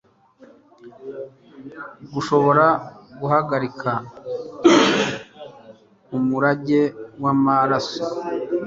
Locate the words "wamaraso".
7.23-8.03